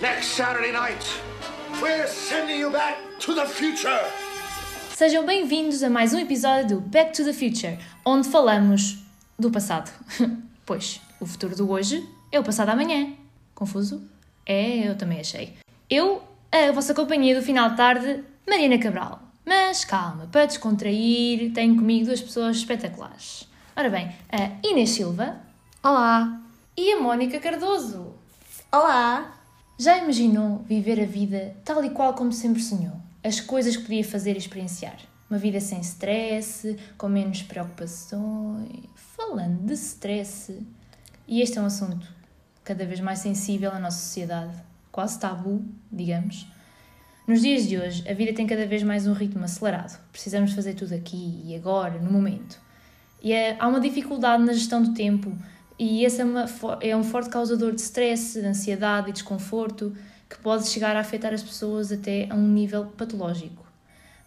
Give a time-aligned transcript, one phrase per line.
[0.00, 1.02] Next Saturday night,
[1.80, 3.98] we're sending you back to the future.
[4.94, 8.98] Sejam bem-vindos a mais um episódio do Back to the Future, onde falamos
[9.38, 9.90] do passado.
[10.66, 13.14] pois, o futuro do hoje é o passado amanhã.
[13.54, 14.06] Confuso?
[14.44, 15.54] É, eu também achei.
[15.88, 16.22] Eu,
[16.52, 19.22] a vossa companhia do final de tarde, Mariana Cabral.
[19.46, 23.48] Mas calma, para descontrair, tenho comigo duas pessoas espetaculares.
[23.74, 25.40] Ora bem, a Inês Silva.
[25.82, 26.38] Olá!
[26.76, 28.14] E a Mónica Cardoso.
[28.70, 29.32] Olá!
[29.78, 32.94] Já imaginou viver a vida tal e qual como sempre sonhou?
[33.22, 34.96] As coisas que podia fazer e experienciar?
[35.28, 38.86] Uma vida sem stress, com menos preocupações.
[38.94, 40.58] Falando de stress,
[41.28, 42.08] e este é um assunto
[42.64, 44.56] cada vez mais sensível na nossa sociedade,
[44.90, 45.62] quase tabu,
[45.92, 46.46] digamos.
[47.28, 50.00] Nos dias de hoje, a vida tem cada vez mais um ritmo acelerado.
[50.10, 52.58] Precisamos fazer tudo aqui e agora, no momento.
[53.22, 55.36] E é, há uma dificuldade na gestão do tempo,
[55.78, 56.46] e esse é, uma,
[56.80, 59.94] é um forte causador de stress, de ansiedade e desconforto
[60.28, 63.64] que pode chegar a afetar as pessoas até a um nível patológico.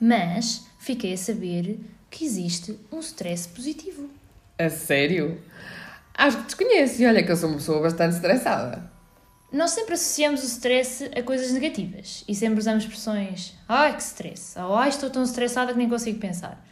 [0.00, 1.78] Mas fiquei a saber
[2.10, 4.08] que existe um stress positivo.
[4.58, 5.40] A sério?
[6.14, 8.90] Acho que desconheço e olha que eu sou uma pessoa bastante estressada.
[9.52, 14.58] Nós sempre associamos o stress a coisas negativas e sempre usamos expressões ai que stress,
[14.58, 16.64] ou ai estou tão estressada que nem consigo pensar.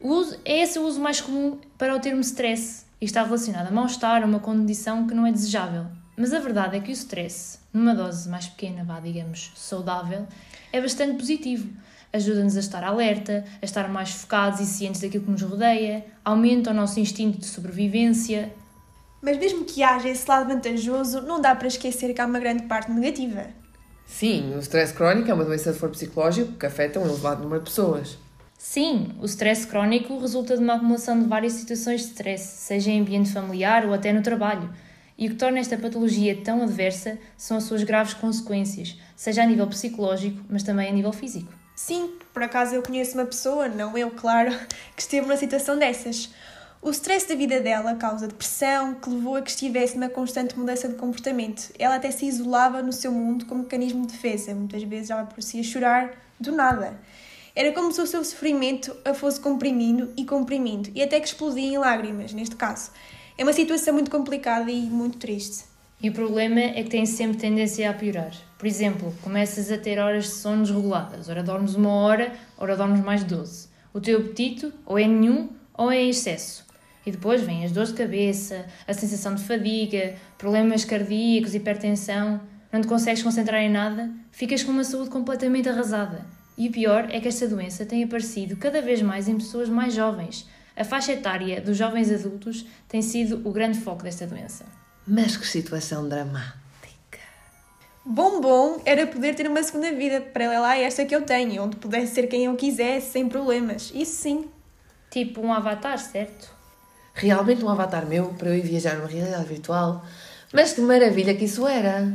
[0.00, 3.68] O uso, é esse o uso mais comum para o termo stress e está relacionado
[3.68, 5.84] a mal-estar, a uma condição que não é desejável.
[6.16, 10.26] Mas a verdade é que o stress, numa dose mais pequena, vá, digamos, saudável,
[10.72, 11.68] é bastante positivo.
[12.10, 16.70] Ajuda-nos a estar alerta, a estar mais focados e cientes daquilo que nos rodeia, aumenta
[16.70, 18.54] o nosso instinto de sobrevivência.
[19.20, 22.62] Mas mesmo que haja esse lado vantajoso, não dá para esquecer que há uma grande
[22.62, 23.48] parte negativa.
[24.06, 27.62] Sim, o stress crónico é uma doença de foro psicológico que afeta um elevado número
[27.62, 28.16] de pessoas.
[28.66, 32.98] Sim, o stress crónico resulta de uma acumulação de várias situações de stress, seja em
[32.98, 34.72] ambiente familiar ou até no trabalho.
[35.18, 39.46] E o que torna esta patologia tão adversa são as suas graves consequências, seja a
[39.46, 41.52] nível psicológico, mas também a nível físico.
[41.76, 44.50] Sim, por acaso eu conheço uma pessoa, não eu, claro,
[44.96, 46.32] que esteve numa situação dessas.
[46.80, 50.88] O stress da vida dela causa depressão, que levou a que estivesse numa constante mudança
[50.88, 51.70] de comportamento.
[51.78, 54.54] Ela até se isolava no seu mundo como mecanismo de defesa.
[54.54, 56.98] Muitas vezes ela parecia chorar do nada.
[57.56, 61.62] Era como se o seu sofrimento a fosse comprimindo e comprimindo, e até que explodia
[61.62, 62.90] em lágrimas, neste caso.
[63.38, 65.64] É uma situação muito complicada e muito triste.
[66.02, 68.32] E o problema é que tem sempre tendência a piorar.
[68.58, 71.28] Por exemplo, começas a ter horas de sono desreguladas.
[71.28, 73.68] Ora dormes uma hora, ora dormes mais 12.
[73.92, 76.66] O teu apetite ou é nenhum ou é excesso.
[77.06, 82.40] E depois vêm as dores de cabeça, a sensação de fadiga, problemas cardíacos, hipertensão.
[82.72, 86.26] Não te consegues concentrar em nada, ficas com uma saúde completamente arrasada.
[86.56, 89.94] E o pior é que esta doença tem aparecido cada vez mais em pessoas mais
[89.94, 90.48] jovens.
[90.76, 94.64] A faixa etária dos jovens adultos tem sido o grande foco desta doença.
[95.06, 96.54] Mas que situação dramática!
[98.04, 101.76] Bom, bom era poder ter uma segunda vida paralela a esta que eu tenho, onde
[101.76, 103.92] pudesse ser quem eu quisesse, sem problemas.
[103.94, 104.44] Isso sim.
[105.10, 106.52] Tipo um avatar, certo?
[107.14, 110.04] Realmente um avatar meu para eu ir viajar numa realidade virtual.
[110.52, 112.12] Mas que maravilha que isso era!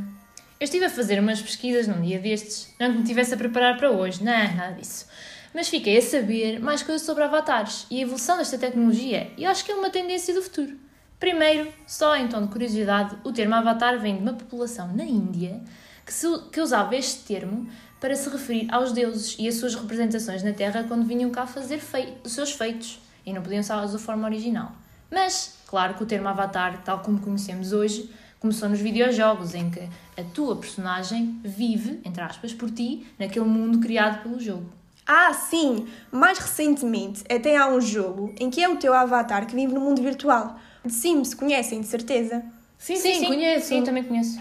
[0.60, 3.78] Eu estive a fazer umas pesquisas num dia destes, não que me tivesse a preparar
[3.78, 5.08] para hoje, não, nada disso.
[5.54, 9.64] Mas fiquei a saber mais coisas sobre avatares e a evolução desta tecnologia, e acho
[9.64, 10.76] que é uma tendência do futuro.
[11.18, 15.62] Primeiro, só em tom de curiosidade, o termo avatar vem de uma população na Índia
[16.06, 17.70] que, se, que usava este termo
[18.02, 21.82] para se referir aos deuses e às suas representações na Terra quando vinham cá fazer
[22.22, 24.74] os seus feitos e não podiam usá-los da forma original.
[25.10, 28.10] Mas, claro que o termo avatar, tal como conhecemos hoje,
[28.40, 29.82] começou nos videojogos, em que
[30.18, 34.72] a tua personagem vive, entre aspas, por ti, naquele mundo criado pelo jogo.
[35.06, 35.88] Ah, sim!
[36.12, 39.80] Mais recentemente, até há um jogo em que é o teu avatar que vive no
[39.80, 40.60] mundo virtual.
[40.86, 42.44] De Sims, conhecem, de certeza?
[42.78, 43.68] Sim, sim, sim, sim conheço.
[43.68, 44.40] Sim, também conheço.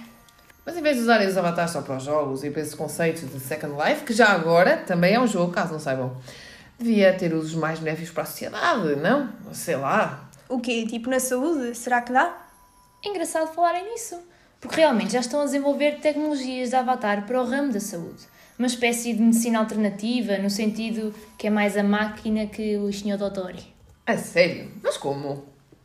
[0.64, 3.24] Mas em vez de usarem os avatares só para os jogos e para esse conceito
[3.26, 6.14] de Second Life, que já agora também é um jogo, caso não saibam,
[6.78, 9.30] devia ter usos mais benéficos para a sociedade, não?
[9.52, 10.28] Sei lá.
[10.48, 10.86] O quê?
[10.86, 11.74] Tipo na saúde?
[11.74, 12.47] Será que dá?
[13.04, 14.20] É engraçado falarem nisso,
[14.60, 18.26] porque realmente já estão a desenvolver tecnologias de avatar para o ramo da saúde.
[18.58, 23.16] Uma espécie de medicina alternativa, no sentido que é mais a máquina que o senhor
[23.16, 23.54] doutor.
[24.04, 24.72] A sério?
[24.82, 25.44] Mas como?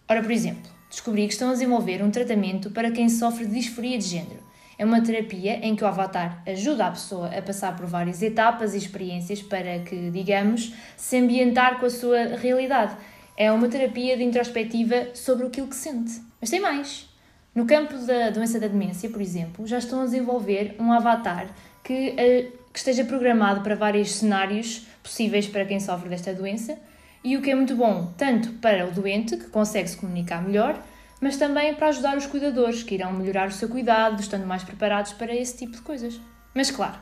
[0.09, 3.99] Ora, por exemplo, descobri que estão a desenvolver um tratamento para quem sofre de disforia
[3.99, 4.41] de género.
[4.75, 8.73] É uma terapia em que o avatar ajuda a pessoa a passar por várias etapas
[8.73, 12.97] e experiências para que, digamos, se ambientar com a sua realidade.
[13.37, 16.32] É uma terapia de introspectiva sobre aquilo que sente.
[16.43, 17.09] Mas tem mais.
[17.55, 21.47] No campo da doença da demência, por exemplo, já estão a desenvolver um avatar
[21.81, 26.77] que, uh, que esteja programado para vários cenários possíveis para quem sofre desta doença
[27.23, 30.83] e o que é muito bom tanto para o doente, que consegue se comunicar melhor,
[31.21, 35.13] mas também para ajudar os cuidadores, que irão melhorar o seu cuidado, estando mais preparados
[35.13, 36.19] para esse tipo de coisas.
[36.53, 36.99] Mas claro,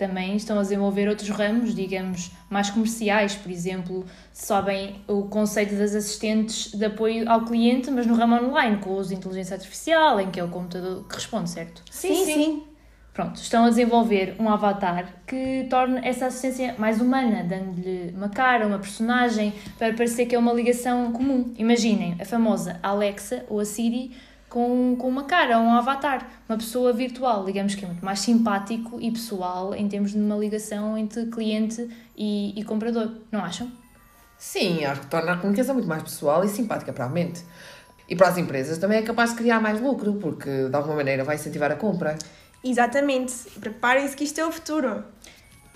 [0.00, 5.94] também estão a desenvolver outros ramos, digamos, mais comerciais, por exemplo, sabem o conceito das
[5.94, 10.18] assistentes de apoio ao cliente, mas no ramo online, com o uso de inteligência artificial,
[10.18, 11.82] em que é o computador que responde, certo?
[11.90, 12.62] Sim, sim.
[13.12, 18.66] Pronto, estão a desenvolver um avatar que torne essa assistência mais humana, dando-lhe uma cara,
[18.66, 21.52] uma personagem, para parecer que é uma ligação comum.
[21.58, 24.12] Imaginem a famosa Alexa ou a Siri
[24.50, 29.00] com, com uma cara, um avatar, uma pessoa virtual, digamos que é muito mais simpático
[29.00, 33.70] e pessoal em termos de uma ligação entre cliente e, e comprador, não acham?
[34.36, 37.44] Sim, acho que torna a comunicação muito mais pessoal e simpática para a mente.
[38.08, 41.22] E para as empresas também é capaz de criar mais lucro, porque de alguma maneira
[41.22, 42.18] vai incentivar a compra.
[42.64, 43.32] Exatamente.
[43.60, 45.04] Preparem-se que isto é o futuro.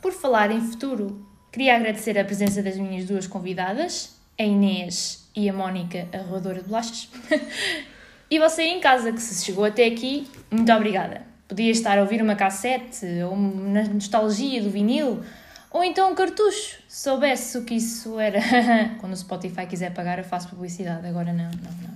[0.02, 5.48] Por falar em futuro, queria agradecer a presença das minhas duas convidadas, a Inês e
[5.48, 7.08] a Mónica, a roedora de bolachas.
[8.30, 11.22] e você em casa que se chegou até aqui, muito obrigada.
[11.46, 15.22] Podia estar a ouvir uma cassete ou na nostalgia do vinil,
[15.70, 16.78] ou então um cartucho.
[16.88, 18.40] Se soubesse o que isso era.
[18.98, 21.06] Quando o Spotify quiser pagar, eu faço publicidade.
[21.06, 21.88] Agora não, não, não.
[21.88, 21.94] não.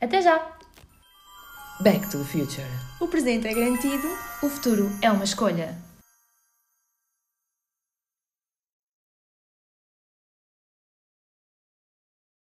[0.00, 0.40] Até já!
[1.80, 2.66] Back to the future.
[3.00, 4.08] O presente é garantido.
[4.42, 5.87] O futuro é uma escolha.